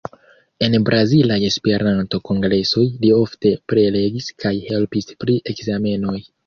[0.67, 6.21] En brazilaj Esperanto-kongresoj li ofte prelegis kaj helpis pri ekzamenoj.